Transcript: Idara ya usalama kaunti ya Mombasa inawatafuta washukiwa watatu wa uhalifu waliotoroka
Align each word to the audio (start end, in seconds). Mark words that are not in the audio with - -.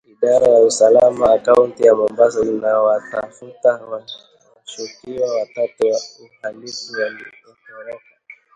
Idara 0.09 0.47
ya 0.49 0.59
usalama 0.63 1.37
kaunti 1.39 1.83
ya 1.87 1.95
Mombasa 1.95 2.41
inawatafuta 2.45 3.69
washukiwa 3.71 5.35
watatu 5.35 5.87
wa 5.87 5.99
uhalifu 6.29 6.93
waliotoroka 6.93 8.01